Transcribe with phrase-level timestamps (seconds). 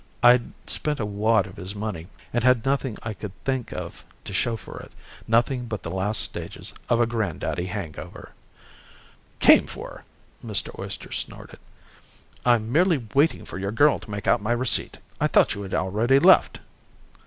[0.23, 4.33] I'd spent a wad of his money and had nothing I could think of to
[4.33, 4.91] show for it;
[5.27, 8.31] nothing but the last stages of a grand daddy hangover.
[9.39, 10.03] "Came for?"
[10.43, 10.69] Mr.
[10.79, 11.59] Oyster snorted.
[12.43, 14.97] "I'm merely waiting for your girl to make out my receipt.
[15.19, 16.61] I thought you had already left."